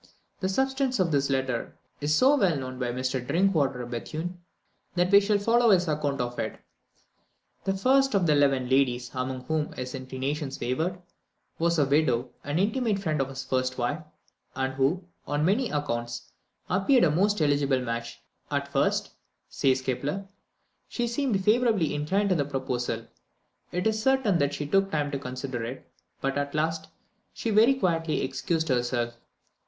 [0.39, 4.41] The substance of this letter is so well given by Mr Drinkwater Bethune,
[4.95, 6.59] that we shall follow his account of it.
[7.65, 10.99] The first of the eleven ladies among whom his inclinations wavered,
[11.59, 14.01] "was a widow, an intimate friend of his first wife;
[14.55, 16.31] and who, on many accounts,
[16.67, 18.23] appeared a most eligible match.
[18.49, 19.11] At first,"
[19.49, 20.27] says Kepler,
[20.89, 23.05] "she seemed favourably inclined to the proposal;
[23.71, 25.87] it is certain that she took time to consider it,
[26.21, 26.87] but at last
[27.35, 29.13] she very quietly excused herself."